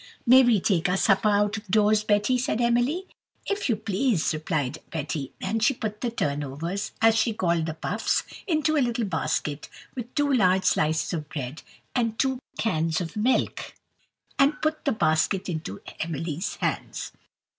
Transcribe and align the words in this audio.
"May 0.25 0.41
we 0.41 0.59
take 0.59 0.89
our 0.89 0.97
supper 0.97 1.29
out 1.29 1.57
of 1.57 1.67
doors, 1.67 2.03
Betty?" 2.03 2.35
said 2.39 2.59
Emily. 2.59 3.05
"If 3.45 3.69
you 3.69 3.75
please," 3.75 4.33
replied 4.33 4.79
Betty; 4.89 5.31
and 5.39 5.61
she 5.61 5.75
put 5.75 6.01
the 6.01 6.09
turnovers, 6.09 6.91
as 7.03 7.15
she 7.15 7.33
called 7.35 7.67
the 7.67 7.75
puffs, 7.75 8.23
into 8.47 8.75
a 8.75 8.81
little 8.81 9.05
basket, 9.05 9.69
with 9.93 10.15
two 10.15 10.33
large 10.33 10.63
slices 10.63 11.13
of 11.13 11.29
bread 11.29 11.61
and 11.93 12.17
two 12.17 12.39
cans 12.57 12.99
of 12.99 13.15
milk, 13.15 13.75
and 14.39 14.59
put 14.59 14.85
the 14.85 14.91
basket 14.91 15.47
into 15.47 15.81
Emily's 15.99 16.55
hands. 16.55 17.11